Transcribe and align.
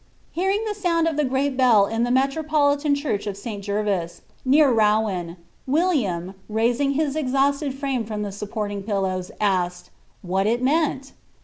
Hearing 0.31 0.65
ihe 0.67 0.73
sound 0.75 1.07
of 1.07 1.15
the 1.15 1.23
great 1.23 1.55
bell 1.55 1.85
in 1.85 2.03
the 2.03 2.09
metropolitan 2.09 2.95
church 2.95 3.27
of 3.27 3.37
Si, 3.37 3.57
Gervii, 3.61 4.21
near 4.43 4.71
Rouen, 4.71 5.37
William, 5.67 6.33
tnising 6.49 6.95
his 6.95 7.15
exliausted 7.15 7.71
frame 7.75 8.03
from 8.03 8.23
the 8.23 8.29
supporliiif 8.29 8.87
pillows, 8.87 9.29
asked 9.39 9.91
"What 10.23 10.47
it 10.47 10.63
mean!?"' 10.63 11.01